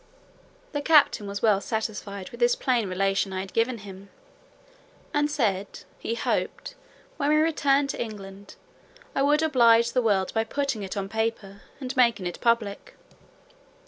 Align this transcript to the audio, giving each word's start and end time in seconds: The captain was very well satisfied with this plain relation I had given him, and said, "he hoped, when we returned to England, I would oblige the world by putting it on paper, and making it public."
The 0.71 0.81
captain 0.81 1.27
was 1.27 1.41
very 1.41 1.51
well 1.51 1.61
satisfied 1.61 2.31
with 2.31 2.39
this 2.39 2.55
plain 2.55 2.89
relation 2.89 3.31
I 3.31 3.41
had 3.41 3.53
given 3.53 3.77
him, 3.77 4.09
and 5.13 5.29
said, 5.29 5.81
"he 5.99 6.15
hoped, 6.15 6.73
when 7.17 7.29
we 7.29 7.35
returned 7.35 7.91
to 7.91 8.01
England, 8.01 8.55
I 9.13 9.21
would 9.21 9.43
oblige 9.43 9.91
the 9.91 10.01
world 10.01 10.33
by 10.33 10.43
putting 10.43 10.81
it 10.81 10.97
on 10.97 11.07
paper, 11.07 11.61
and 11.79 11.95
making 11.95 12.25
it 12.25 12.41
public." 12.41 12.95